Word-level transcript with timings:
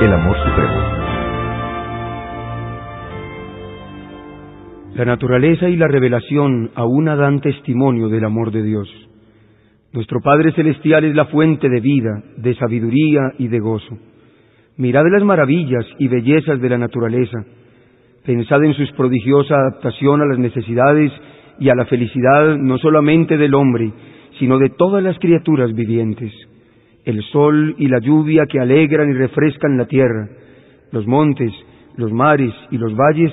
el 0.00 0.12
amor 0.12 0.36
supremo. 0.36 0.80
La 4.96 5.04
naturaleza 5.04 5.68
y 5.68 5.76
la 5.76 5.86
revelación 5.86 6.70
aún 6.74 7.04
dan 7.04 7.40
testimonio 7.40 8.08
del 8.08 8.24
amor 8.24 8.50
de 8.50 8.62
Dios. 8.62 8.88
Nuestro 9.92 10.20
Padre 10.20 10.52
Celestial 10.52 11.04
es 11.04 11.14
la 11.14 11.26
fuente 11.26 11.68
de 11.68 11.80
vida, 11.80 12.22
de 12.36 12.54
sabiduría 12.56 13.32
y 13.38 13.46
de 13.48 13.60
gozo. 13.60 13.96
Mirad 14.76 15.04
las 15.12 15.22
maravillas 15.22 15.86
y 15.98 16.08
bellezas 16.08 16.60
de 16.60 16.68
la 16.68 16.78
naturaleza. 16.78 17.44
Pensad 18.26 18.64
en 18.64 18.74
su 18.74 18.84
prodigiosa 18.96 19.54
adaptación 19.54 20.20
a 20.22 20.26
las 20.26 20.38
necesidades 20.38 21.12
y 21.60 21.68
a 21.68 21.74
la 21.76 21.84
felicidad 21.86 22.56
no 22.56 22.78
solamente 22.78 23.36
del 23.36 23.54
hombre, 23.54 23.92
sino 24.40 24.58
de 24.58 24.70
todas 24.70 25.02
las 25.04 25.18
criaturas 25.20 25.72
vivientes. 25.72 26.32
El 27.04 27.22
sol 27.24 27.74
y 27.78 27.88
la 27.88 27.98
lluvia 27.98 28.46
que 28.46 28.60
alegran 28.60 29.10
y 29.10 29.12
refrescan 29.12 29.76
la 29.76 29.86
tierra, 29.86 30.28
los 30.90 31.06
montes, 31.06 31.52
los 31.96 32.12
mares 32.12 32.52
y 32.70 32.78
los 32.78 32.94
valles, 32.96 33.32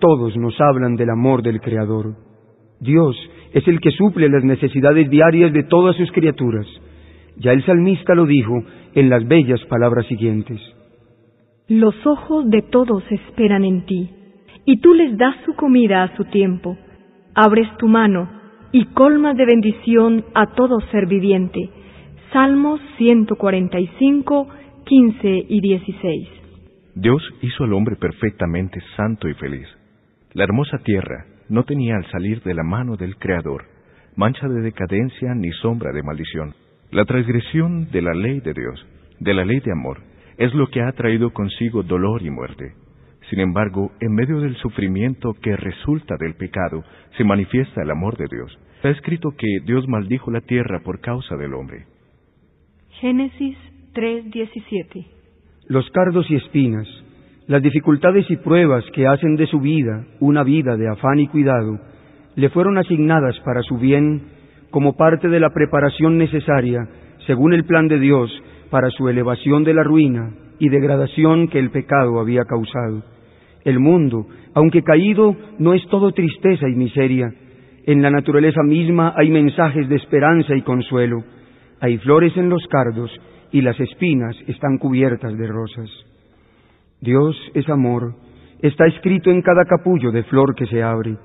todos 0.00 0.36
nos 0.36 0.60
hablan 0.60 0.96
del 0.96 1.10
amor 1.10 1.42
del 1.42 1.60
Creador. 1.60 2.14
Dios 2.80 3.16
es 3.52 3.66
el 3.68 3.80
que 3.80 3.92
suple 3.92 4.28
las 4.28 4.42
necesidades 4.42 5.08
diarias 5.08 5.52
de 5.52 5.62
todas 5.62 5.94
sus 5.96 6.10
criaturas. 6.10 6.66
Ya 7.36 7.52
el 7.52 7.64
salmista 7.64 8.14
lo 8.14 8.26
dijo 8.26 8.64
en 8.94 9.08
las 9.08 9.26
bellas 9.26 9.60
palabras 9.66 10.06
siguientes. 10.06 10.60
Los 11.68 11.94
ojos 12.06 12.50
de 12.50 12.62
todos 12.62 13.04
esperan 13.10 13.64
en 13.64 13.86
ti, 13.86 14.10
y 14.64 14.78
tú 14.78 14.94
les 14.94 15.16
das 15.16 15.36
su 15.46 15.54
comida 15.54 16.02
a 16.02 16.16
su 16.16 16.24
tiempo. 16.24 16.76
Abres 17.34 17.68
tu 17.78 17.88
mano 17.88 18.28
y 18.72 18.86
colmas 18.86 19.36
de 19.36 19.46
bendición 19.46 20.24
a 20.34 20.54
todo 20.54 20.80
ser 20.90 21.06
viviente. 21.06 21.70
Salmos 22.32 22.80
145, 22.98 24.48
15 24.84 25.46
y 25.48 25.60
16. 25.60 26.28
Dios 26.94 27.22
hizo 27.42 27.64
al 27.64 27.72
hombre 27.72 27.96
perfectamente 27.96 28.80
santo 28.96 29.28
y 29.28 29.34
feliz. 29.34 29.66
La 30.32 30.44
hermosa 30.44 30.78
tierra 30.78 31.26
no 31.48 31.64
tenía 31.64 31.96
al 31.96 32.10
salir 32.10 32.42
de 32.42 32.54
la 32.54 32.62
mano 32.62 32.96
del 32.96 33.16
Creador 33.16 33.72
mancha 34.16 34.48
de 34.48 34.60
decadencia 34.60 35.34
ni 35.34 35.50
sombra 35.52 35.92
de 35.92 36.02
maldición. 36.02 36.54
La 36.90 37.04
transgresión 37.04 37.90
de 37.90 38.02
la 38.02 38.14
ley 38.14 38.40
de 38.40 38.52
Dios, 38.52 38.86
de 39.20 39.34
la 39.34 39.44
ley 39.44 39.60
de 39.60 39.72
amor, 39.72 40.00
es 40.36 40.52
lo 40.54 40.68
que 40.68 40.82
ha 40.82 40.92
traído 40.92 41.32
consigo 41.32 41.82
dolor 41.82 42.22
y 42.22 42.30
muerte. 42.30 42.74
Sin 43.30 43.40
embargo, 43.40 43.92
en 44.00 44.14
medio 44.14 44.40
del 44.40 44.56
sufrimiento 44.56 45.34
que 45.40 45.56
resulta 45.56 46.16
del 46.18 46.34
pecado, 46.34 46.84
se 47.16 47.24
manifiesta 47.24 47.82
el 47.82 47.90
amor 47.90 48.16
de 48.18 48.26
Dios. 48.30 48.58
Está 48.76 48.90
escrito 48.90 49.30
que 49.38 49.60
Dios 49.64 49.88
maldijo 49.88 50.30
la 50.30 50.40
tierra 50.40 50.80
por 50.80 51.00
causa 51.00 51.36
del 51.36 51.54
hombre. 51.54 51.86
Génesis 53.02 53.56
3:17 53.94 55.04
Los 55.66 55.90
cardos 55.90 56.24
y 56.30 56.36
espinas, 56.36 56.86
las 57.48 57.60
dificultades 57.60 58.30
y 58.30 58.36
pruebas 58.36 58.84
que 58.94 59.08
hacen 59.08 59.34
de 59.34 59.48
su 59.48 59.58
vida 59.58 60.04
una 60.20 60.44
vida 60.44 60.76
de 60.76 60.88
afán 60.88 61.18
y 61.18 61.26
cuidado, 61.26 61.80
le 62.36 62.48
fueron 62.50 62.78
asignadas 62.78 63.36
para 63.40 63.60
su 63.62 63.76
bien 63.76 64.22
como 64.70 64.96
parte 64.96 65.26
de 65.26 65.40
la 65.40 65.50
preparación 65.50 66.16
necesaria, 66.16 66.88
según 67.26 67.54
el 67.54 67.64
plan 67.64 67.88
de 67.88 67.98
Dios, 67.98 68.30
para 68.70 68.88
su 68.90 69.08
elevación 69.08 69.64
de 69.64 69.74
la 69.74 69.82
ruina 69.82 70.30
y 70.60 70.68
degradación 70.68 71.48
que 71.48 71.58
el 71.58 71.72
pecado 71.72 72.20
había 72.20 72.44
causado. 72.44 73.02
El 73.64 73.80
mundo, 73.80 74.28
aunque 74.54 74.84
caído, 74.84 75.34
no 75.58 75.74
es 75.74 75.84
todo 75.88 76.12
tristeza 76.12 76.68
y 76.68 76.76
miseria. 76.76 77.34
En 77.84 78.00
la 78.00 78.10
naturaleza 78.10 78.62
misma 78.62 79.12
hay 79.16 79.28
mensajes 79.28 79.88
de 79.88 79.96
esperanza 79.96 80.54
y 80.54 80.62
consuelo. 80.62 81.24
Hay 81.82 81.98
flores 81.98 82.36
en 82.36 82.48
los 82.48 82.64
cardos 82.68 83.10
y 83.50 83.60
las 83.60 83.78
espinas 83.80 84.36
están 84.46 84.78
cubiertas 84.78 85.36
de 85.36 85.48
rosas. 85.48 85.90
Dios 87.00 87.36
es 87.54 87.68
amor, 87.68 88.14
está 88.60 88.86
escrito 88.86 89.32
en 89.32 89.42
cada 89.42 89.64
capullo 89.64 90.12
de 90.12 90.22
flor 90.22 90.54
que 90.54 90.66
se 90.66 90.80
abre, 90.80 91.16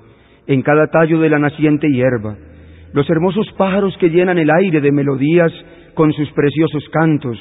en 0.48 0.62
cada 0.62 0.88
tallo 0.88 1.20
de 1.20 1.28
la 1.28 1.38
naciente 1.38 1.86
hierba, 1.88 2.36
los 2.92 3.08
hermosos 3.08 3.46
pájaros 3.56 3.96
que 3.98 4.10
llenan 4.10 4.36
el 4.36 4.50
aire 4.50 4.80
de 4.80 4.90
melodías 4.90 5.52
con 5.94 6.12
sus 6.12 6.28
preciosos 6.32 6.82
cantos, 6.90 7.38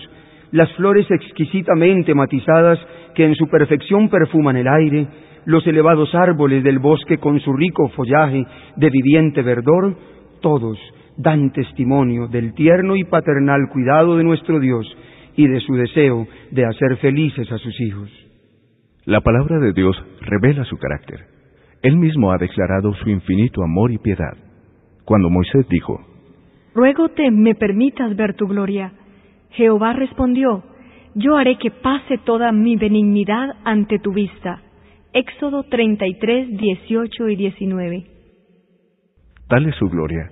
las 0.51 0.71
flores 0.73 1.09
exquisitamente 1.09 2.13
matizadas 2.13 2.77
que 3.15 3.25
en 3.25 3.33
su 3.33 3.47
perfección 3.47 4.09
perfuman 4.09 4.57
el 4.57 4.67
aire, 4.67 5.07
los 5.45 5.65
elevados 5.65 6.13
árboles 6.13 6.63
del 6.63 6.77
bosque 6.77 7.17
con 7.17 7.39
su 7.39 7.51
rico 7.53 7.89
follaje 7.95 8.45
de 8.75 8.89
viviente 8.91 9.41
verdor, 9.41 9.97
todos 10.39 10.77
dan 11.17 11.51
testimonio 11.51 12.27
del 12.27 12.53
tierno 12.53 12.95
y 12.95 13.03
paternal 13.03 13.69
cuidado 13.71 14.17
de 14.17 14.23
nuestro 14.23 14.59
Dios 14.59 14.85
y 15.35 15.47
de 15.47 15.59
su 15.61 15.75
deseo 15.75 16.27
de 16.51 16.65
hacer 16.65 16.97
felices 16.97 17.51
a 17.51 17.57
sus 17.57 17.79
hijos. 17.81 18.09
La 19.05 19.21
palabra 19.21 19.59
de 19.59 19.73
Dios 19.73 19.95
revela 20.21 20.63
su 20.65 20.77
carácter. 20.77 21.21
Él 21.81 21.97
mismo 21.97 22.31
ha 22.31 22.37
declarado 22.37 22.93
su 22.95 23.09
infinito 23.09 23.63
amor 23.63 23.91
y 23.91 23.97
piedad. 23.97 24.35
Cuando 25.05 25.29
Moisés 25.29 25.67
dijo, 25.69 25.99
Ruégote 26.73 27.31
me 27.31 27.55
permitas 27.55 28.15
ver 28.15 28.35
tu 28.35 28.47
gloria. 28.47 28.91
Jehová 29.51 29.93
respondió, 29.93 30.63
Yo 31.15 31.37
haré 31.37 31.57
que 31.57 31.71
pase 31.71 32.17
toda 32.19 32.51
mi 32.51 32.75
benignidad 32.75 33.55
ante 33.63 33.99
tu 33.99 34.11
vista. 34.11 34.61
Éxodo 35.13 35.63
33, 35.63 36.57
18 36.57 37.29
y 37.29 37.35
19. 37.35 38.05
Tal 39.47 39.65
es 39.65 39.75
su 39.75 39.87
gloria. 39.89 40.31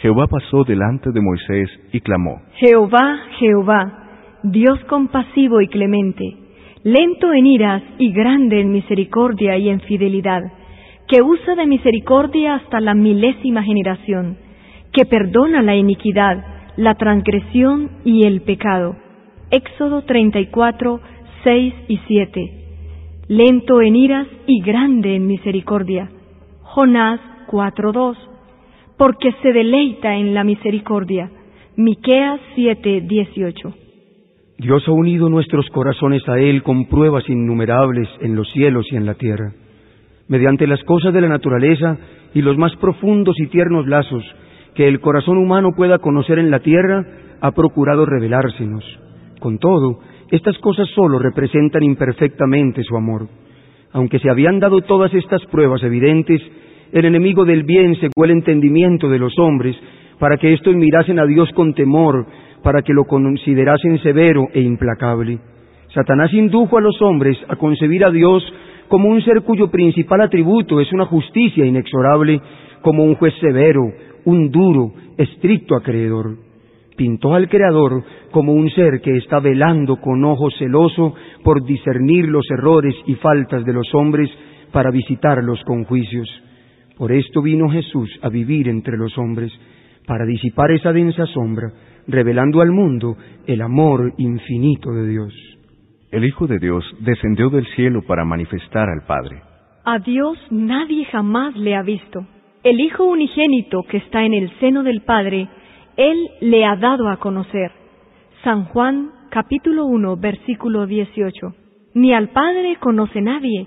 Jehová 0.00 0.26
pasó 0.26 0.64
delante 0.64 1.10
de 1.10 1.20
Moisés 1.20 1.70
y 1.92 2.00
clamó, 2.00 2.42
Jehová, 2.56 3.18
Jehová, 3.38 4.06
Dios 4.42 4.78
compasivo 4.88 5.60
y 5.60 5.68
clemente, 5.68 6.36
lento 6.82 7.32
en 7.32 7.46
iras 7.46 7.82
y 7.98 8.12
grande 8.12 8.60
en 8.60 8.72
misericordia 8.72 9.56
y 9.56 9.70
en 9.70 9.80
fidelidad, 9.80 10.42
que 11.08 11.22
usa 11.22 11.54
de 11.54 11.66
misericordia 11.66 12.56
hasta 12.56 12.80
la 12.80 12.94
milésima 12.94 13.62
generación, 13.62 14.36
que 14.92 15.06
perdona 15.06 15.62
la 15.62 15.74
iniquidad, 15.74 16.44
la 16.76 16.94
transgresión 16.94 17.90
y 18.04 18.26
el 18.26 18.42
pecado. 18.42 18.96
Éxodo 19.50 20.02
34, 20.02 21.00
6 21.44 21.74
y 21.88 22.00
7. 22.06 22.52
Lento 23.28 23.80
en 23.80 23.96
iras 23.96 24.26
y 24.46 24.60
grande 24.62 25.16
en 25.16 25.26
misericordia. 25.26 26.10
Jonás 26.62 27.20
4.2. 27.48 28.35
Porque 28.98 29.32
se 29.42 29.52
deleita 29.52 30.14
en 30.16 30.34
la 30.34 30.44
misericordia. 30.44 31.30
Miqueas 31.76 32.40
7.18. 32.56 33.74
Dios 34.58 34.88
ha 34.88 34.92
unido 34.92 35.28
nuestros 35.28 35.68
corazones 35.68 36.26
a 36.28 36.38
Él 36.38 36.62
con 36.62 36.86
pruebas 36.86 37.28
innumerables 37.28 38.08
en 38.20 38.34
los 38.34 38.50
cielos 38.52 38.86
y 38.90 38.96
en 38.96 39.04
la 39.04 39.14
tierra. 39.14 39.52
Mediante 40.28 40.66
las 40.66 40.82
cosas 40.84 41.12
de 41.12 41.20
la 41.20 41.28
naturaleza 41.28 41.98
y 42.34 42.40
los 42.40 42.56
más 42.56 42.74
profundos 42.76 43.38
y 43.38 43.48
tiernos 43.48 43.86
lazos 43.86 44.24
que 44.74 44.86
el 44.86 45.00
corazón 45.00 45.38
humano 45.38 45.70
pueda 45.74 45.98
conocer 45.98 46.38
en 46.38 46.50
la 46.50 46.60
tierra, 46.60 47.04
ha 47.40 47.50
procurado 47.52 48.04
revelársenos. 48.04 48.84
Con 49.40 49.58
todo, 49.58 50.00
estas 50.30 50.56
cosas 50.58 50.88
solo 50.94 51.18
representan 51.18 51.82
imperfectamente 51.82 52.82
su 52.82 52.96
amor. 52.96 53.26
Aunque 53.92 54.18
se 54.18 54.30
habían 54.30 54.60
dado 54.60 54.82
todas 54.82 55.12
estas 55.14 55.44
pruebas 55.46 55.82
evidentes, 55.82 56.42
el 56.92 57.04
enemigo 57.04 57.44
del 57.44 57.64
bien 57.64 57.96
cegó 57.96 58.24
el 58.24 58.30
entendimiento 58.30 59.08
de 59.08 59.18
los 59.18 59.38
hombres 59.38 59.76
para 60.18 60.36
que 60.36 60.52
éstos 60.52 60.74
mirasen 60.74 61.18
a 61.18 61.26
Dios 61.26 61.50
con 61.52 61.74
temor, 61.74 62.26
para 62.62 62.82
que 62.82 62.92
lo 62.92 63.04
considerasen 63.04 63.98
severo 63.98 64.48
e 64.52 64.60
implacable. 64.60 65.38
Satanás 65.92 66.32
indujo 66.32 66.78
a 66.78 66.80
los 66.80 67.00
hombres 67.02 67.38
a 67.48 67.56
concebir 67.56 68.04
a 68.04 68.10
Dios 68.10 68.42
como 68.88 69.08
un 69.08 69.22
ser 69.22 69.42
cuyo 69.42 69.68
principal 69.68 70.20
atributo 70.20 70.80
es 70.80 70.92
una 70.92 71.06
justicia 71.06 71.64
inexorable, 71.64 72.40
como 72.82 73.04
un 73.04 73.14
juez 73.16 73.34
severo, 73.40 73.82
un 74.24 74.50
duro, 74.50 74.92
estricto 75.16 75.74
acreedor. 75.74 76.36
Pintó 76.96 77.34
al 77.34 77.48
Creador 77.48 78.04
como 78.30 78.52
un 78.52 78.70
ser 78.70 79.00
que 79.00 79.16
está 79.16 79.38
velando 79.38 79.96
con 79.96 80.24
ojo 80.24 80.50
celoso 80.50 81.14
por 81.42 81.64
discernir 81.64 82.26
los 82.26 82.46
errores 82.50 82.94
y 83.06 83.14
faltas 83.14 83.64
de 83.64 83.72
los 83.72 83.92
hombres 83.94 84.30
para 84.72 84.90
visitarlos 84.90 85.62
con 85.64 85.84
juicios. 85.84 86.28
Por 86.96 87.12
esto 87.12 87.42
vino 87.42 87.68
Jesús 87.68 88.10
a 88.22 88.28
vivir 88.28 88.68
entre 88.68 88.96
los 88.96 89.16
hombres, 89.18 89.52
para 90.06 90.24
disipar 90.24 90.70
esa 90.70 90.92
densa 90.92 91.26
sombra, 91.26 91.72
revelando 92.06 92.60
al 92.60 92.70
mundo 92.70 93.16
el 93.46 93.60
amor 93.60 94.14
infinito 94.16 94.92
de 94.92 95.08
Dios. 95.08 95.34
El 96.10 96.24
Hijo 96.24 96.46
de 96.46 96.58
Dios 96.58 96.84
descendió 97.00 97.50
del 97.50 97.66
cielo 97.74 98.02
para 98.06 98.24
manifestar 98.24 98.88
al 98.88 99.04
Padre. 99.06 99.42
A 99.84 99.98
Dios 99.98 100.38
nadie 100.50 101.04
jamás 101.06 101.54
le 101.56 101.74
ha 101.74 101.82
visto. 101.82 102.26
El 102.62 102.80
Hijo 102.80 103.04
unigénito 103.04 103.82
que 103.82 103.98
está 103.98 104.24
en 104.24 104.32
el 104.32 104.50
seno 104.58 104.82
del 104.82 105.02
Padre, 105.02 105.48
Él 105.96 106.16
le 106.40 106.64
ha 106.64 106.76
dado 106.76 107.08
a 107.08 107.18
conocer. 107.18 107.72
San 108.42 108.64
Juan 108.66 109.10
capítulo 109.30 109.86
1 109.86 110.16
versículo 110.16 110.86
18. 110.86 111.54
Ni 111.94 112.14
al 112.14 112.30
Padre 112.30 112.76
conoce 112.80 113.20
nadie, 113.20 113.66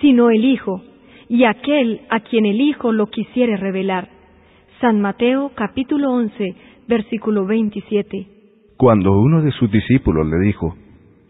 sino 0.00 0.30
el 0.30 0.44
Hijo, 0.44 0.82
y 1.28 1.44
aquel 1.44 2.02
a 2.10 2.20
quien 2.20 2.46
el 2.46 2.60
Hijo 2.60 2.92
lo 2.92 3.06
quisiere 3.06 3.56
revelar. 3.56 4.08
San 4.80 5.00
Mateo 5.00 5.52
capítulo 5.54 6.12
11 6.12 6.56
versículo 6.86 7.46
27. 7.46 8.26
Cuando 8.76 9.12
uno 9.18 9.42
de 9.42 9.52
sus 9.52 9.70
discípulos 9.70 10.26
le 10.26 10.38
dijo, 10.46 10.74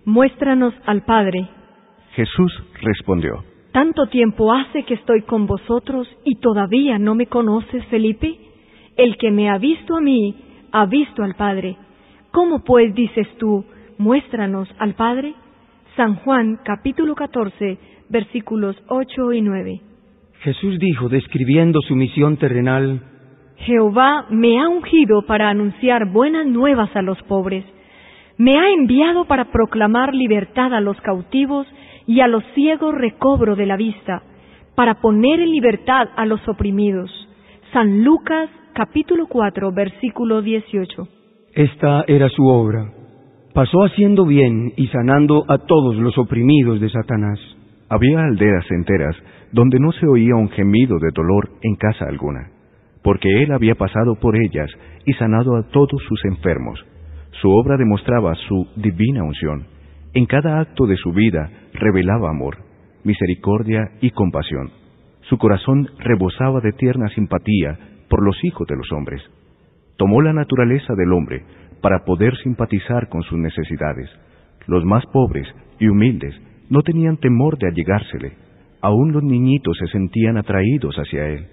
muéstranos 0.05 0.75
al 0.87 1.03
Padre. 1.03 1.49
Jesús 2.12 2.53
respondió, 2.81 3.45
¿Tanto 3.73 4.06
tiempo 4.06 4.53
hace 4.53 4.85
que 4.85 4.95
estoy 4.95 5.23
con 5.23 5.47
vosotros 5.47 6.09
y 6.25 6.37
todavía 6.37 6.99
no 6.99 7.15
me 7.15 7.27
conoces, 7.27 7.85
Felipe? 7.87 8.39
El 8.97 9.17
que 9.17 9.31
me 9.31 9.50
ha 9.50 9.59
visto 9.59 9.97
a 9.97 10.00
mí, 10.00 10.35
ha 10.73 10.87
visto 10.87 11.23
al 11.23 11.35
Padre. 11.35 11.77
¿Cómo 12.31 12.65
pues 12.65 12.95
dices 12.95 13.27
tú, 13.39 13.65
muéstranos 13.99 14.69
al 14.79 14.95
Padre? 14.95 15.35
San 15.97 16.17
Juan 16.17 16.61
capítulo 16.65 17.15
14 17.15 17.79
versículos 18.09 18.77
8 18.89 19.33
y 19.33 19.43
9. 19.43 19.81
Jesús 20.40 20.79
dijo, 20.79 21.08
describiendo 21.08 21.81
su 21.82 21.96
misión 21.96 22.37
terrenal, 22.37 23.00
Jehová 23.58 24.26
me 24.31 24.61
ha 24.61 24.69
ungido 24.69 25.23
para 25.26 25.49
anunciar 25.49 26.12
buenas 26.12 26.46
nuevas 26.46 26.94
a 26.94 27.02
los 27.02 27.20
pobres. 27.25 27.64
Me 28.37 28.56
ha 28.56 28.70
enviado 28.70 29.25
para 29.25 29.46
proclamar 29.46 30.14
libertad 30.14 30.73
a 30.73 30.81
los 30.81 31.00
cautivos 31.00 31.67
y 32.06 32.20
a 32.20 32.29
los 32.29 32.44
ciegos 32.55 32.94
recobro 32.94 33.56
de 33.56 33.67
la 33.67 33.76
vista, 33.76 34.23
para 34.76 35.00
poner 35.00 35.40
en 35.40 35.50
libertad 35.50 36.08
a 36.17 36.25
los 36.25 36.46
oprimidos. 36.49 37.11
San 37.73 38.05
Lucas 38.05 38.49
capítulo 38.75 39.26
4 39.26 39.73
versículo 39.73 40.40
18. 40.40 41.08
Esta 41.52 42.05
era 42.06 42.29
su 42.29 42.46
obra. 42.46 42.93
Pasó 43.52 43.82
haciendo 43.82 44.25
bien 44.25 44.73
y 44.76 44.87
sanando 44.87 45.44
a 45.49 45.58
todos 45.58 45.96
los 45.96 46.17
oprimidos 46.17 46.81
de 46.81 46.90
Satanás. 46.90 47.40
Había 47.88 48.25
aldeas 48.25 48.70
enteras 48.70 49.17
donde 49.52 49.79
no 49.81 49.93
se 49.93 50.06
oía 50.06 50.35
un 50.37 50.50
gemido 50.50 50.99
de 50.99 51.11
dolor 51.14 51.50
en 51.62 51.76
casa 51.76 52.05
alguna 52.06 52.58
porque 53.08 53.43
él 53.43 53.52
había 53.52 53.75
pasado 53.75 54.17
por 54.17 54.37
ellas 54.37 54.70
y 55.06 55.14
sanado 55.14 55.56
a 55.56 55.62
todos 55.70 56.02
sus 56.06 56.25
enfermos. 56.26 56.85
Su 57.40 57.50
obra 57.50 57.79
demostraba 57.79 58.35
su 58.35 58.69
divina 58.76 59.23
unción. 59.23 59.67
En 60.12 60.26
cada 60.26 60.61
acto 60.61 60.87
de 60.87 60.96
su 60.96 61.12
vida 61.12 61.50
revelaba 61.73 62.31
amor, 62.31 62.58
misericordia 63.05 63.93
y 64.00 64.11
compasión. 64.11 64.70
Su 65.23 65.38
corazón 65.38 65.88
rebosaba 65.99 66.61
de 66.61 66.73
tierna 66.73 67.08
simpatía 67.11 67.79
por 68.08 68.25
los 68.25 68.37
hijos 68.44 68.67
de 68.67 68.76
los 68.76 68.90
hombres. 68.93 69.23
Tomó 69.96 70.23
la 70.23 70.32
naturaleza 70.32 70.94
del 70.94 71.12
hombre 71.12 71.44
para 71.81 72.05
poder 72.05 72.37
simpatizar 72.43 73.08
con 73.08 73.23
sus 73.23 73.38
necesidades. 73.38 74.11
Los 74.67 74.85
más 74.85 75.05
pobres 75.12 75.46
y 75.79 75.88
humildes 75.88 76.35
no 76.69 76.82
tenían 76.82 77.17
temor 77.17 77.59
de 77.59 77.69
allegársele. 77.69 78.32
Aún 78.81 79.12
los 79.12 79.23
niñitos 79.23 79.76
se 79.79 79.87
sentían 79.88 80.37
atraídos 80.37 80.94
hacia 80.97 81.29
él 81.29 81.47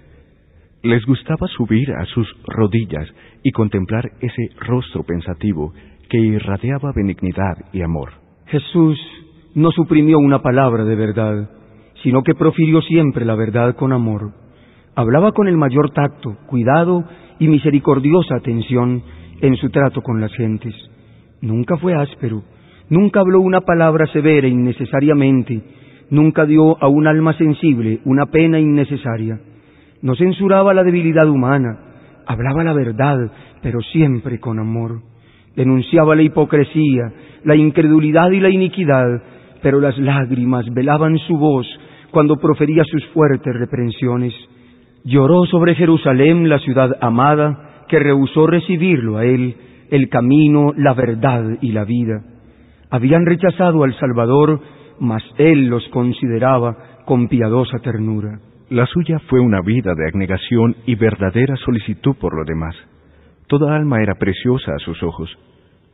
les 0.86 1.04
gustaba 1.04 1.46
subir 1.48 1.92
a 1.92 2.04
sus 2.06 2.28
rodillas 2.46 3.08
y 3.42 3.50
contemplar 3.50 4.12
ese 4.20 4.50
rostro 4.60 5.02
pensativo 5.02 5.72
que 6.08 6.18
irradiaba 6.18 6.92
benignidad 6.94 7.56
y 7.72 7.82
amor. 7.82 8.12
Jesús 8.46 8.98
no 9.54 9.70
suprimió 9.72 10.18
una 10.18 10.42
palabra 10.42 10.84
de 10.84 10.94
verdad, 10.94 11.50
sino 12.02 12.22
que 12.22 12.34
profirió 12.34 12.80
siempre 12.82 13.24
la 13.24 13.34
verdad 13.34 13.74
con 13.74 13.92
amor. 13.92 14.32
Hablaba 14.94 15.32
con 15.32 15.48
el 15.48 15.56
mayor 15.56 15.90
tacto, 15.90 16.36
cuidado 16.46 17.04
y 17.38 17.48
misericordiosa 17.48 18.36
atención 18.36 19.02
en 19.40 19.56
su 19.56 19.70
trato 19.70 20.02
con 20.02 20.20
las 20.20 20.32
gentes. 20.34 20.74
Nunca 21.40 21.76
fue 21.78 21.94
áspero, 21.94 22.42
nunca 22.88 23.20
habló 23.20 23.40
una 23.40 23.60
palabra 23.62 24.06
severa 24.06 24.46
innecesariamente, 24.48 25.62
nunca 26.10 26.46
dio 26.46 26.82
a 26.82 26.88
un 26.88 27.06
alma 27.06 27.32
sensible 27.34 28.00
una 28.04 28.26
pena 28.26 28.58
innecesaria. 28.58 29.40
No 30.02 30.14
censuraba 30.14 30.74
la 30.74 30.84
debilidad 30.84 31.28
humana, 31.28 31.78
hablaba 32.26 32.64
la 32.64 32.72
verdad, 32.72 33.30
pero 33.62 33.80
siempre 33.80 34.38
con 34.38 34.58
amor. 34.58 35.00
Denunciaba 35.56 36.14
la 36.14 36.22
hipocresía, 36.22 37.12
la 37.44 37.56
incredulidad 37.56 38.30
y 38.30 38.40
la 38.40 38.50
iniquidad, 38.50 39.22
pero 39.62 39.80
las 39.80 39.96
lágrimas 39.98 40.66
velaban 40.72 41.18
su 41.18 41.38
voz 41.38 41.66
cuando 42.10 42.36
profería 42.36 42.84
sus 42.84 43.04
fuertes 43.08 43.54
reprensiones. 43.54 44.34
Lloró 45.04 45.46
sobre 45.46 45.74
Jerusalén, 45.74 46.48
la 46.48 46.58
ciudad 46.58 46.96
amada, 47.00 47.84
que 47.88 47.98
rehusó 47.98 48.46
recibirlo 48.46 49.16
a 49.16 49.24
él, 49.24 49.56
el 49.90 50.08
camino, 50.08 50.72
la 50.76 50.94
verdad 50.94 51.58
y 51.60 51.72
la 51.72 51.84
vida. 51.84 52.22
Habían 52.90 53.26
rechazado 53.26 53.84
al 53.84 53.94
Salvador, 53.98 54.60
mas 55.00 55.22
él 55.38 55.66
los 55.66 55.86
consideraba 55.88 57.02
con 57.04 57.28
piadosa 57.28 57.78
ternura. 57.78 58.40
La 58.68 58.86
suya 58.86 59.18
fue 59.28 59.40
una 59.40 59.60
vida 59.60 59.92
de 59.94 60.08
abnegación 60.08 60.76
y 60.86 60.94
verdadera 60.94 61.56
solicitud 61.56 62.16
por 62.16 62.36
lo 62.36 62.44
demás. 62.44 62.74
Toda 63.46 63.76
alma 63.76 64.02
era 64.02 64.14
preciosa 64.16 64.72
a 64.74 64.78
sus 64.78 65.02
ojos. 65.02 65.30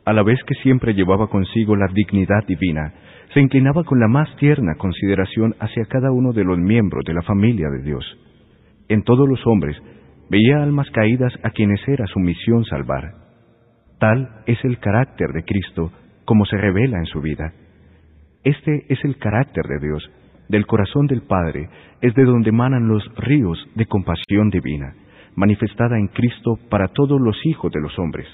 A 0.05 0.13
la 0.13 0.23
vez 0.23 0.39
que 0.45 0.55
siempre 0.55 0.93
llevaba 0.93 1.27
consigo 1.27 1.75
la 1.75 1.87
dignidad 1.93 2.45
divina, 2.47 2.93
se 3.33 3.39
inclinaba 3.39 3.83
con 3.83 3.99
la 3.99 4.07
más 4.07 4.35
tierna 4.37 4.75
consideración 4.77 5.55
hacia 5.59 5.85
cada 5.85 6.11
uno 6.11 6.33
de 6.33 6.43
los 6.43 6.57
miembros 6.57 7.03
de 7.05 7.13
la 7.13 7.21
familia 7.21 7.69
de 7.69 7.83
Dios. 7.83 8.05
En 8.89 9.03
todos 9.03 9.27
los 9.27 9.45
hombres 9.47 9.77
veía 10.29 10.61
almas 10.61 10.89
caídas 10.91 11.33
a 11.43 11.51
quienes 11.51 11.87
era 11.87 12.05
su 12.07 12.19
misión 12.19 12.65
salvar. 12.65 13.03
Tal 13.99 14.41
es 14.45 14.63
el 14.65 14.79
carácter 14.79 15.29
de 15.31 15.43
Cristo 15.43 15.91
como 16.25 16.45
se 16.45 16.57
revela 16.57 16.97
en 16.97 17.05
su 17.05 17.21
vida. 17.21 17.53
Este 18.43 18.85
es 18.89 19.03
el 19.03 19.17
carácter 19.17 19.65
de 19.65 19.79
Dios, 19.79 20.09
del 20.49 20.65
corazón 20.65 21.07
del 21.07 21.21
Padre 21.21 21.69
es 22.01 22.13
de 22.15 22.25
donde 22.25 22.49
emanan 22.49 22.87
los 22.87 23.03
ríos 23.15 23.57
de 23.75 23.85
compasión 23.85 24.49
divina, 24.49 24.93
manifestada 25.35 25.97
en 25.97 26.07
Cristo 26.07 26.59
para 26.69 26.89
todos 26.89 27.19
los 27.19 27.35
hijos 27.45 27.71
de 27.71 27.81
los 27.81 27.97
hombres. 27.97 28.27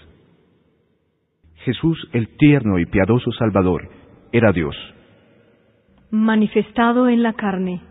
Jesús, 1.64 2.10
el 2.14 2.36
tierno 2.38 2.80
y 2.80 2.86
piadoso 2.86 3.32
Salvador, 3.32 3.90
era 4.32 4.52
Dios. 4.52 4.76
Manifestado 6.10 7.10
en 7.10 7.22
la 7.22 7.34
carne. 7.34 7.82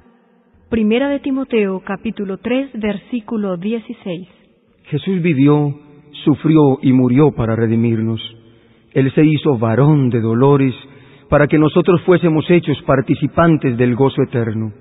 Primera 0.68 1.08
de 1.08 1.20
Timoteo, 1.20 1.80
capítulo 1.84 2.38
3, 2.38 2.70
versículo 2.74 3.56
16. 3.56 4.28
Jesús 4.84 5.22
vivió, 5.22 5.78
sufrió 6.24 6.78
y 6.82 6.92
murió 6.92 7.32
para 7.32 7.54
redimirnos. 7.54 8.20
Él 8.92 9.12
se 9.14 9.24
hizo 9.24 9.58
varón 9.58 10.10
de 10.10 10.20
dolores 10.20 10.74
para 11.28 11.46
que 11.46 11.58
nosotros 11.58 12.00
fuésemos 12.02 12.50
hechos 12.50 12.80
participantes 12.82 13.76
del 13.76 13.94
gozo 13.94 14.22
eterno. 14.22 14.72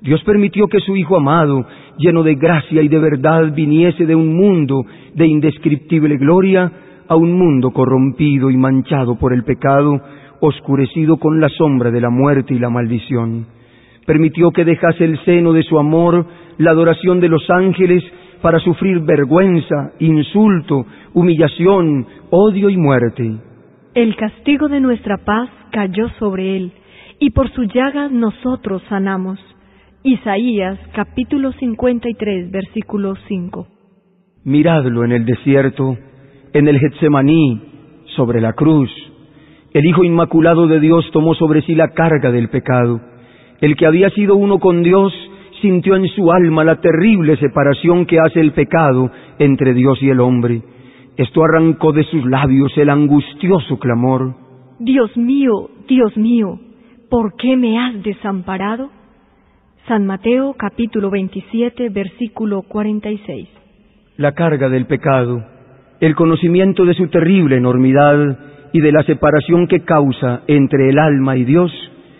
Dios 0.00 0.22
permitió 0.24 0.66
que 0.66 0.80
su 0.80 0.96
Hijo 0.96 1.16
amado, 1.16 1.64
lleno 1.98 2.22
de 2.22 2.34
gracia 2.34 2.82
y 2.82 2.88
de 2.88 2.98
verdad, 2.98 3.52
viniese 3.54 4.04
de 4.04 4.14
un 4.14 4.36
mundo 4.36 4.84
de 5.14 5.26
indescriptible 5.26 6.16
gloria 6.16 6.70
a 7.08 7.16
un 7.16 7.32
mundo 7.38 7.70
corrompido 7.70 8.50
y 8.50 8.56
manchado 8.56 9.16
por 9.16 9.32
el 9.32 9.44
pecado, 9.44 10.00
oscurecido 10.40 11.16
con 11.16 11.40
la 11.40 11.48
sombra 11.48 11.90
de 11.90 12.00
la 12.00 12.10
muerte 12.10 12.52
y 12.52 12.58
la 12.58 12.68
maldición. 12.68 13.46
Permitió 14.04 14.50
que 14.50 14.64
dejase 14.64 15.04
el 15.04 15.18
seno 15.24 15.52
de 15.52 15.62
su 15.62 15.78
amor, 15.78 16.26
la 16.58 16.72
adoración 16.72 17.20
de 17.20 17.28
los 17.28 17.48
ángeles, 17.48 18.04
para 18.42 18.58
sufrir 18.60 19.00
vergüenza, 19.00 19.92
insulto, 19.98 20.86
humillación, 21.14 22.06
odio 22.30 22.70
y 22.70 22.76
muerte. 22.76 23.36
El 23.94 24.14
castigo 24.16 24.68
de 24.68 24.80
nuestra 24.80 25.18
paz 25.24 25.48
cayó 25.70 26.08
sobre 26.18 26.56
él, 26.56 26.72
y 27.18 27.30
por 27.30 27.50
su 27.52 27.64
llaga 27.64 28.08
nosotros 28.08 28.82
sanamos. 28.88 29.38
Isaías 30.02 30.78
capítulo 30.92 31.52
53 31.52 32.50
versículo 32.50 33.14
5. 33.26 33.66
Miradlo 34.44 35.04
en 35.04 35.12
el 35.12 35.24
desierto, 35.24 35.96
en 36.52 36.68
el 36.68 36.78
Getsemaní, 36.78 37.60
sobre 38.14 38.40
la 38.40 38.52
cruz. 38.52 38.90
El 39.72 39.84
Hijo 39.84 40.04
Inmaculado 40.04 40.68
de 40.68 40.78
Dios 40.78 41.04
tomó 41.12 41.34
sobre 41.34 41.62
sí 41.62 41.74
la 41.74 41.88
carga 41.88 42.30
del 42.30 42.48
pecado. 42.48 43.00
El 43.60 43.76
que 43.76 43.86
había 43.86 44.10
sido 44.10 44.36
uno 44.36 44.58
con 44.58 44.82
Dios 44.82 45.12
sintió 45.60 45.96
en 45.96 46.06
su 46.08 46.30
alma 46.30 46.64
la 46.64 46.80
terrible 46.80 47.36
separación 47.36 48.06
que 48.06 48.18
hace 48.18 48.40
el 48.40 48.52
pecado 48.52 49.10
entre 49.38 49.74
Dios 49.74 50.02
y 50.02 50.08
el 50.10 50.20
hombre 50.20 50.62
esto 51.16 51.42
arrancó 51.42 51.92
de 51.92 52.04
sus 52.04 52.26
labios 52.26 52.76
el 52.76 52.90
angustioso 52.90 53.78
clamor. 53.78 54.34
Dios 54.78 55.16
mío, 55.16 55.70
Dios 55.88 56.14
mío, 56.16 56.60
¿por 57.08 57.36
qué 57.36 57.56
me 57.56 57.78
has 57.78 58.02
desamparado? 58.02 58.90
San 59.88 60.04
Mateo 60.04 60.54
capítulo 60.58 61.10
27 61.10 61.88
versículo 61.88 62.62
46. 62.62 63.48
La 64.18 64.32
carga 64.32 64.68
del 64.68 64.86
pecado, 64.86 65.42
el 66.00 66.14
conocimiento 66.14 66.84
de 66.84 66.92
su 66.92 67.08
terrible 67.08 67.56
enormidad 67.56 68.38
y 68.72 68.80
de 68.80 68.92
la 68.92 69.02
separación 69.04 69.68
que 69.68 69.84
causa 69.84 70.42
entre 70.48 70.90
el 70.90 70.98
alma 70.98 71.36
y 71.38 71.44
Dios, 71.44 71.72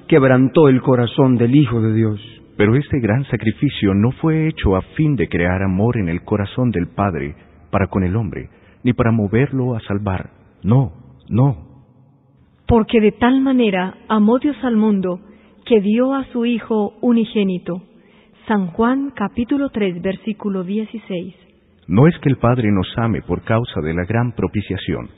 quebrantó 0.09 0.69
el 0.69 0.81
corazón 0.81 1.37
del 1.37 1.55
Hijo 1.55 1.83
de 1.83 1.93
Dios. 1.93 2.36
Pero 2.57 2.75
este 2.75 3.01
gran 3.01 3.25
sacrificio 3.25 3.93
no 3.95 4.13
fue 4.13 4.49
hecho 4.49 4.77
a 4.77 4.83
fin 4.97 5.15
de 5.17 5.29
crear 5.29 5.63
amor 5.63 5.99
en 5.99 6.09
el 6.09 6.23
corazón 6.23 6.71
del 6.71 6.89
Padre 6.89 7.35
para 7.71 7.89
con 7.89 8.03
el 8.03 8.17
hombre, 8.17 8.49
ni 8.83 8.95
para 8.95 9.13
moverlo 9.13 9.77
a 9.77 9.81
salvar. 9.81 10.31
No, 10.63 10.93
no. 11.29 11.85
Porque 12.67 13.01
de 13.01 13.13
tal 13.13 13.43
manera 13.43 13.95
amó 14.09 14.39
Dios 14.39 14.57
al 14.63 14.77
mundo 14.77 15.21
que 15.67 15.81
dio 15.81 16.15
a 16.15 16.25
su 16.27 16.47
Hijo 16.47 16.95
unigénito. 17.03 17.83
San 18.49 18.69
Juan 18.69 19.11
capítulo 19.15 19.69
3 19.69 20.01
versículo 20.01 20.65
16. 20.65 21.35
No 21.89 22.07
es 22.09 22.19
que 22.21 22.29
el 22.31 22.39
Padre 22.39 22.73
nos 22.73 22.89
ame 22.97 23.21
por 23.23 23.43
causa 23.43 23.81
de 23.81 23.93
la 23.93 24.05
gran 24.05 24.33
propiciación, 24.33 25.11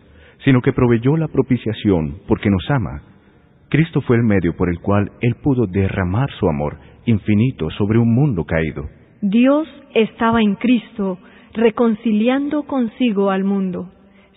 sino 0.44 0.60
que 0.60 0.72
proveyó 0.72 1.16
la 1.16 1.28
propiciación 1.28 2.18
porque 2.26 2.50
nos 2.50 2.68
ama. 2.70 3.02
Cristo 3.70 4.00
fue 4.00 4.16
el 4.16 4.22
medio 4.22 4.56
por 4.56 4.70
el 4.70 4.80
cual 4.80 5.12
Él 5.20 5.36
pudo 5.42 5.66
derramar 5.66 6.30
su 6.38 6.48
amor 6.48 6.78
infinito 7.08 7.70
sobre 7.70 7.98
un 7.98 8.14
mundo 8.14 8.44
caído. 8.44 8.84
Dios 9.20 9.66
estaba 9.94 10.42
en 10.42 10.54
Cristo 10.56 11.18
reconciliando 11.54 12.64
consigo 12.64 13.30
al 13.30 13.44
mundo. 13.44 13.90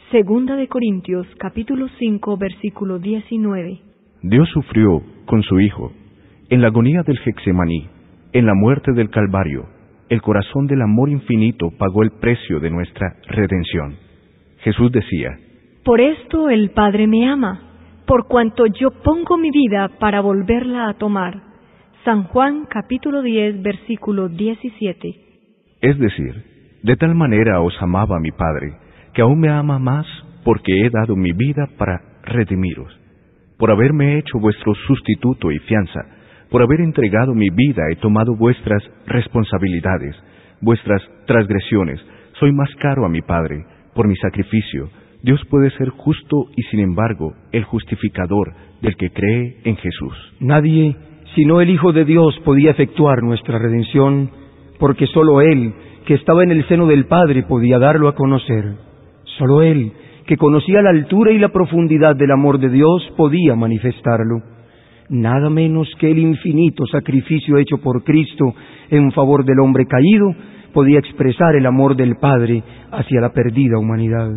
Segunda 0.09 0.55
de 0.55 0.67
Corintios 0.67 1.27
capítulo 1.37 1.87
5 1.99 2.37
versículo 2.37 2.99
19. 2.99 3.79
Dios 4.23 4.49
sufrió 4.49 5.01
con 5.25 5.43
su 5.43 5.59
Hijo 5.59 5.91
en 6.49 6.61
la 6.61 6.67
agonía 6.67 7.03
del 7.03 7.19
Hexemaní, 7.23 7.87
en 8.33 8.45
la 8.45 8.53
muerte 8.53 8.91
del 8.93 9.09
Calvario. 9.09 9.67
El 10.09 10.21
corazón 10.21 10.67
del 10.67 10.81
amor 10.81 11.09
infinito 11.09 11.71
pagó 11.77 12.03
el 12.03 12.11
precio 12.19 12.59
de 12.59 12.69
nuestra 12.69 13.15
redención. 13.27 13.95
Jesús 14.59 14.91
decía, 14.91 15.37
Por 15.85 16.01
esto 16.01 16.49
el 16.49 16.71
Padre 16.71 17.07
me 17.07 17.27
ama, 17.27 17.61
por 18.05 18.27
cuanto 18.27 18.65
yo 18.65 18.91
pongo 19.03 19.37
mi 19.37 19.49
vida 19.51 19.89
para 19.99 20.21
volverla 20.21 20.89
a 20.89 20.93
tomar. 20.95 21.50
San 22.03 22.23
Juan 22.23 22.65
capítulo 22.67 23.21
10 23.21 23.61
versículo 23.61 24.27
17. 24.27 25.15
Es 25.81 25.99
decir, 25.99 26.33
de 26.81 26.95
tal 26.95 27.13
manera 27.13 27.61
os 27.61 27.79
amaba 27.79 28.19
mi 28.19 28.31
Padre, 28.31 28.73
que 29.13 29.21
aún 29.21 29.39
me 29.39 29.49
ama 29.49 29.77
más 29.77 30.07
porque 30.43 30.81
he 30.81 30.89
dado 30.89 31.15
mi 31.15 31.31
vida 31.31 31.69
para 31.77 32.01
redimiros, 32.23 32.91
por 33.59 33.69
haberme 33.69 34.17
hecho 34.17 34.39
vuestro 34.39 34.73
sustituto 34.87 35.51
y 35.51 35.59
fianza, 35.59 36.01
por 36.49 36.63
haber 36.63 36.81
entregado 36.81 37.35
mi 37.35 37.51
vida 37.51 37.83
y 37.91 37.97
tomado 37.97 38.35
vuestras 38.35 38.81
responsabilidades, 39.05 40.15
vuestras 40.59 41.03
transgresiones, 41.27 41.99
soy 42.39 42.51
más 42.51 42.69
caro 42.81 43.05
a 43.05 43.09
mi 43.09 43.21
Padre, 43.21 43.63
por 43.93 44.07
mi 44.07 44.15
sacrificio. 44.15 44.89
Dios 45.21 45.39
puede 45.51 45.69
ser 45.77 45.89
justo 45.89 46.47
y 46.55 46.63
sin 46.63 46.79
embargo 46.79 47.35
el 47.51 47.63
justificador 47.63 48.55
del 48.81 48.95
que 48.95 49.11
cree 49.11 49.57
en 49.65 49.75
Jesús. 49.77 50.15
Nadie, 50.39 50.95
sino 51.35 51.61
el 51.61 51.69
Hijo 51.69 51.91
de 51.91 52.05
Dios, 52.05 52.37
podía 52.43 52.71
efectuar 52.71 53.23
nuestra 53.23 53.57
redención, 53.57 54.29
porque 54.79 55.07
sólo 55.07 55.41
Él, 55.41 55.73
que 56.05 56.15
estaba 56.15 56.43
en 56.43 56.51
el 56.51 56.67
seno 56.67 56.87
del 56.87 57.05
Padre, 57.05 57.43
podía 57.43 57.79
darlo 57.79 58.07
a 58.07 58.15
conocer. 58.15 58.75
Sólo 59.37 59.61
Él, 59.61 59.91
que 60.25 60.37
conocía 60.37 60.81
la 60.81 60.89
altura 60.89 61.31
y 61.31 61.39
la 61.39 61.49
profundidad 61.49 62.15
del 62.15 62.31
amor 62.31 62.59
de 62.59 62.69
Dios, 62.69 63.07
podía 63.15 63.55
manifestarlo 63.55 64.41
nada 65.11 65.49
menos 65.49 65.89
que 65.99 66.09
el 66.09 66.19
infinito 66.19 66.85
sacrificio 66.87 67.57
hecho 67.57 67.77
por 67.79 68.03
Cristo 68.03 68.55
en 68.89 69.11
favor 69.11 69.45
del 69.45 69.59
hombre 69.59 69.85
caído, 69.85 70.33
podía 70.73 70.99
expresar 70.99 71.55
el 71.55 71.65
amor 71.65 71.95
del 71.95 72.15
Padre 72.15 72.63
hacia 72.91 73.21
la 73.21 73.33
perdida 73.33 73.77
humanidad. 73.77 74.31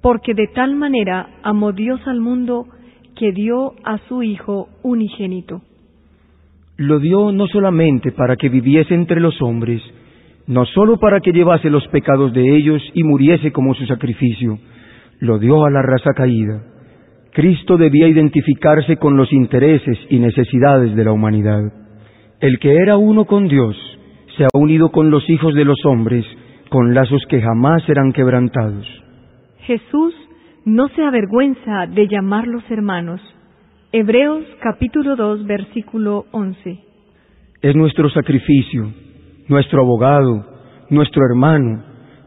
Porque 0.00 0.34
de 0.34 0.46
tal 0.54 0.76
manera 0.76 1.28
amó 1.42 1.72
Dios 1.72 2.00
al 2.06 2.20
mundo 2.20 2.66
que 3.16 3.32
dio 3.32 3.72
a 3.84 3.98
su 4.08 4.22
Hijo 4.22 4.68
unigénito. 4.82 5.62
Lo 6.76 6.98
dio 6.98 7.32
no 7.32 7.46
solamente 7.46 8.12
para 8.12 8.36
que 8.36 8.48
viviese 8.48 8.94
entre 8.94 9.20
los 9.20 9.40
hombres, 9.42 9.82
no 10.46 10.66
sólo 10.66 10.98
para 10.98 11.20
que 11.20 11.32
llevase 11.32 11.70
los 11.70 11.86
pecados 11.88 12.32
de 12.32 12.56
ellos 12.56 12.82
y 12.94 13.02
muriese 13.02 13.52
como 13.52 13.74
su 13.74 13.86
sacrificio, 13.86 14.58
lo 15.20 15.38
dio 15.38 15.64
a 15.64 15.70
la 15.70 15.82
raza 15.82 16.12
caída 16.14 16.74
Cristo 17.34 17.76
debía 17.76 18.06
identificarse 18.06 18.96
con 18.96 19.16
los 19.16 19.32
intereses 19.32 19.98
y 20.08 20.20
necesidades 20.20 20.94
de 20.94 21.04
la 21.04 21.10
humanidad. 21.10 21.62
El 22.40 22.60
que 22.60 22.76
era 22.76 22.96
uno 22.96 23.24
con 23.24 23.48
Dios 23.48 23.76
se 24.36 24.44
ha 24.44 24.48
unido 24.54 24.92
con 24.92 25.10
los 25.10 25.28
hijos 25.28 25.52
de 25.54 25.64
los 25.64 25.84
hombres 25.84 26.24
con 26.70 26.94
lazos 26.94 27.22
que 27.28 27.42
jamás 27.42 27.82
serán 27.86 28.12
quebrantados. 28.12 28.86
Jesús 29.62 30.14
no 30.64 30.86
se 30.90 31.02
avergüenza 31.02 31.86
de 31.88 32.06
llamarlos 32.06 32.62
hermanos. 32.70 33.20
Hebreos 33.96 34.42
capítulo 34.58 35.14
2 35.14 35.46
versículo 35.46 36.24
11. 36.32 36.78
Es 37.62 37.76
nuestro 37.76 38.10
sacrificio, 38.10 38.92
nuestro 39.46 39.82
abogado, 39.82 40.44
nuestro 40.90 41.22
hermano, 41.24 41.80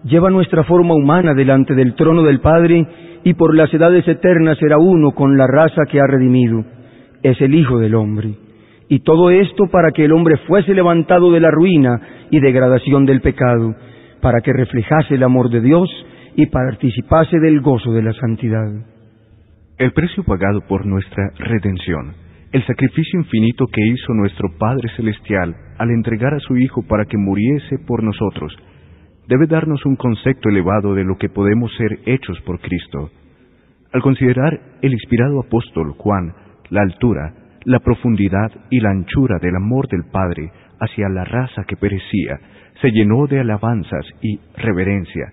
lleva 0.06 0.30
nuestra 0.30 0.64
forma 0.64 0.96
humana 0.96 1.34
delante 1.34 1.76
del 1.76 1.94
trono 1.96 2.24
del 2.24 2.40
Padre 2.40 2.88
y 3.26 3.34
por 3.34 3.54
las 3.54 3.74
edades 3.74 4.08
eternas 4.08 4.58
será 4.60 4.78
uno 4.78 5.12
con 5.12 5.38
la 5.38 5.46
raza 5.46 5.82
que 5.92 6.00
ha 6.00 6.08
redimido. 6.08 6.64
Es 7.22 7.42
el 7.42 7.54
Hijo 7.54 7.80
del 7.80 7.96
Hombre. 7.96 8.36
Y 8.88 9.00
todo 9.00 9.30
esto 9.30 9.68
para 9.70 9.92
que 9.92 10.06
el 10.06 10.14
hombre 10.14 10.38
fuese 10.48 10.74
levantado 10.74 11.34
de 11.34 11.42
la 11.42 11.52
ruina 11.52 12.00
y 12.32 12.40
degradación 12.40 13.06
del 13.06 13.20
pecado, 13.20 13.76
para 14.22 14.40
que 14.40 14.54
reflejase 14.54 15.16
el 15.16 15.24
amor 15.24 15.50
de 15.50 15.60
Dios 15.60 15.90
y 16.38 16.46
participase 16.46 17.42
del 17.42 17.60
gozo 17.60 17.92
de 17.92 18.04
la 18.04 18.14
santidad. 18.14 18.97
El 19.78 19.92
precio 19.92 20.24
pagado 20.24 20.62
por 20.62 20.88
nuestra 20.88 21.30
redención, 21.38 22.16
el 22.52 22.66
sacrificio 22.66 23.20
infinito 23.20 23.68
que 23.72 23.86
hizo 23.86 24.12
nuestro 24.16 24.50
Padre 24.58 24.90
Celestial 24.96 25.56
al 25.78 25.92
entregar 25.92 26.34
a 26.34 26.40
su 26.40 26.58
Hijo 26.58 26.82
para 26.88 27.06
que 27.06 27.16
muriese 27.16 27.78
por 27.86 28.02
nosotros, 28.02 28.58
debe 29.28 29.46
darnos 29.46 29.86
un 29.86 29.96
concepto 29.96 30.50
elevado 30.50 30.96
de 30.96 31.04
lo 31.04 31.16
que 31.20 31.30
podemos 31.30 31.72
ser 31.78 32.00
hechos 32.08 32.42
por 32.42 32.60
Cristo. 32.60 33.12
Al 33.94 34.02
considerar 34.02 34.60
el 34.82 34.94
inspirado 34.94 35.42
apóstol 35.42 35.92
Juan 35.92 36.34
la 36.72 36.82
altura, 36.82 37.36
la 37.64 37.80
profundidad 37.80 38.52
y 38.72 38.80
la 38.80 38.90
anchura 38.90 39.38
del 39.40 39.56
amor 39.58 39.88
del 39.90 40.06
Padre 40.12 40.52
hacia 40.80 41.08
la 41.08 41.24
raza 41.24 41.66
que 41.66 41.78
perecía, 41.78 42.40
se 42.82 42.90
llenó 42.90 43.28
de 43.28 43.42
alabanzas 43.42 44.08
y 44.24 44.40
reverencia, 44.56 45.32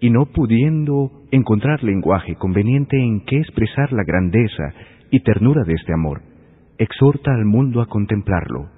y 0.00 0.10
no 0.10 0.26
pudiendo 0.26 1.10
encontrar 1.30 1.82
lenguaje 1.82 2.36
conveniente 2.36 2.98
en 2.98 3.24
que 3.24 3.38
expresar 3.38 3.92
la 3.92 4.04
grandeza 4.04 4.74
y 5.10 5.20
ternura 5.20 5.64
de 5.64 5.74
este 5.74 5.92
amor, 5.92 6.22
exhorta 6.78 7.32
al 7.32 7.44
mundo 7.44 7.80
a 7.80 7.86
contemplarlo. 7.86 8.68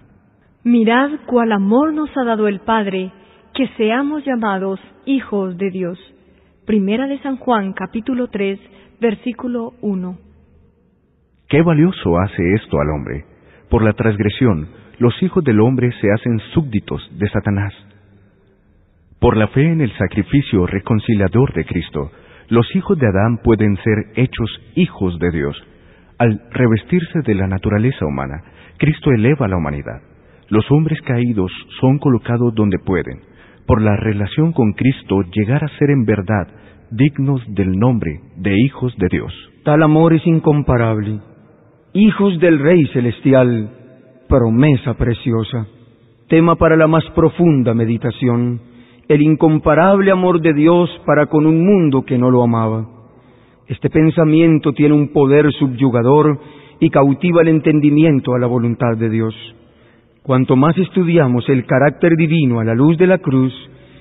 Mirad 0.64 1.10
cuál 1.26 1.52
amor 1.52 1.92
nos 1.92 2.10
ha 2.16 2.24
dado 2.24 2.48
el 2.48 2.60
Padre, 2.60 3.12
que 3.54 3.68
seamos 3.76 4.24
llamados 4.24 4.80
hijos 5.06 5.56
de 5.56 5.70
Dios. 5.70 5.98
Primera 6.66 7.06
de 7.06 7.18
San 7.20 7.36
Juan, 7.36 7.72
capítulo 7.72 8.28
3, 8.28 8.58
versículo 9.00 9.74
1. 9.80 10.18
Qué 11.48 11.62
valioso 11.62 12.18
hace 12.18 12.54
esto 12.54 12.80
al 12.80 12.90
hombre. 12.90 13.24
Por 13.70 13.82
la 13.82 13.92
transgresión, 13.92 14.68
los 14.98 15.14
hijos 15.22 15.44
del 15.44 15.60
hombre 15.60 15.92
se 16.00 16.10
hacen 16.10 16.40
súbditos 16.52 17.08
de 17.18 17.28
Satanás. 17.28 17.72
Por 19.20 19.36
la 19.36 19.48
fe 19.48 19.62
en 19.62 19.80
el 19.80 19.92
sacrificio 19.96 20.66
reconciliador 20.66 21.52
de 21.54 21.64
Cristo, 21.64 22.10
los 22.48 22.66
hijos 22.76 22.98
de 22.98 23.06
Adán 23.06 23.38
pueden 23.42 23.76
ser 23.78 24.12
hechos 24.14 24.50
hijos 24.74 25.18
de 25.18 25.30
Dios. 25.30 25.56
Al 26.18 26.40
revestirse 26.50 27.20
de 27.24 27.34
la 27.34 27.46
naturaleza 27.46 28.04
humana, 28.04 28.42
Cristo 28.76 29.10
eleva 29.10 29.46
a 29.46 29.48
la 29.48 29.56
humanidad. 29.56 30.02
Los 30.48 30.70
hombres 30.70 31.00
caídos 31.02 31.50
son 31.80 31.98
colocados 31.98 32.54
donde 32.54 32.78
pueden, 32.78 33.20
por 33.66 33.80
la 33.82 33.96
relación 33.96 34.52
con 34.52 34.72
Cristo, 34.74 35.22
llegar 35.32 35.64
a 35.64 35.78
ser 35.78 35.90
en 35.90 36.04
verdad 36.04 36.48
dignos 36.90 37.42
del 37.48 37.72
nombre 37.72 38.20
de 38.36 38.54
hijos 38.56 38.96
de 38.98 39.08
Dios. 39.10 39.32
Tal 39.64 39.82
amor 39.82 40.12
es 40.12 40.24
incomparable. 40.26 41.18
Hijos 41.94 42.38
del 42.38 42.58
Rey 42.58 42.84
Celestial, 42.92 43.70
promesa 44.28 44.94
preciosa, 44.94 45.66
tema 46.28 46.56
para 46.56 46.76
la 46.76 46.86
más 46.86 47.04
profunda 47.14 47.74
meditación, 47.74 48.60
el 49.08 49.22
incomparable 49.22 50.10
amor 50.10 50.40
de 50.40 50.52
Dios 50.52 50.90
para 51.06 51.26
con 51.26 51.46
un 51.46 51.64
mundo 51.64 52.04
que 52.04 52.18
no 52.18 52.30
lo 52.30 52.42
amaba. 52.42 52.86
Este 53.68 53.88
pensamiento 53.88 54.72
tiene 54.72 54.94
un 54.94 55.08
poder 55.08 55.52
subyugador 55.52 56.40
y 56.80 56.90
cautiva 56.90 57.42
el 57.42 57.48
entendimiento 57.48 58.34
a 58.34 58.38
la 58.38 58.46
voluntad 58.46 58.96
de 58.96 59.08
Dios. 59.08 59.34
Cuanto 60.22 60.56
más 60.56 60.76
estudiamos 60.76 61.48
el 61.48 61.64
carácter 61.66 62.16
divino 62.16 62.58
a 62.58 62.64
la 62.64 62.74
luz 62.74 62.98
de 62.98 63.06
la 63.06 63.18
cruz, 63.18 63.52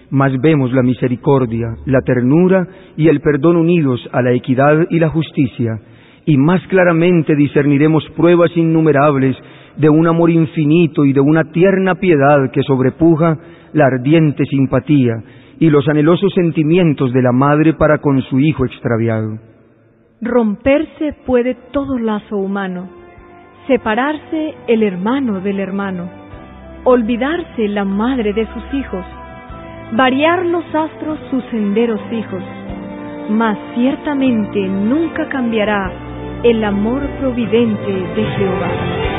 más 0.10 0.32
vemos 0.42 0.72
la 0.74 0.82
misericordia, 0.82 1.76
la 1.86 2.02
ternura 2.02 2.68
y 2.98 3.08
el 3.08 3.22
perdón 3.22 3.58
unidos 3.58 4.02
a 4.12 4.22
la 4.24 4.34
equidad 4.34 4.88
y 4.90 4.98
la 4.98 5.10
justicia, 5.10 5.80
y 6.26 6.38
más 6.38 6.62
claramente 6.68 7.36
discerniremos 7.36 8.04
pruebas 8.16 8.50
innumerables 8.56 9.36
de 9.78 9.90
un 9.90 10.08
amor 10.08 10.32
infinito 10.32 11.06
y 11.06 11.14
de 11.14 11.20
una 11.20 11.52
tierna 11.52 11.96
piedad 11.96 12.50
que 12.52 12.64
sobrepuja 12.64 13.38
la 13.76 13.88
ardiente 13.88 14.46
simpatía 14.46 15.22
y 15.60 15.70
los 15.70 15.88
anhelosos 15.88 16.34
sentimientos 16.34 17.12
de 17.12 17.22
la 17.22 17.34
madre 17.34 17.74
para 17.74 18.00
con 18.00 18.22
su 18.22 18.40
hijo 18.40 18.66
extraviado. 18.66 19.38
Romperse 20.22 21.14
puede 21.26 21.56
todo 21.72 22.00
lazo 22.00 22.38
humano 22.38 22.90
separarse 23.68 24.54
el 24.68 24.84
hermano 24.84 25.42
del 25.42 25.60
hermano, 25.60 26.10
olvidarse 26.84 27.68
la 27.68 27.84
madre 27.84 28.32
de 28.32 28.46
sus 28.54 28.74
hijos, 28.74 29.06
variar 29.94 30.46
los 30.46 30.64
astros 30.74 31.20
sus 31.32 31.44
senderos 31.46 32.00
hijos, 32.12 32.44
mas 33.30 33.58
ciertamente 33.74 34.60
nunca 34.68 35.28
cambiará 35.30 35.92
el 36.44 36.64
amor 36.64 37.02
providente 37.20 37.92
de 37.92 38.24
Jehová. 38.38 39.15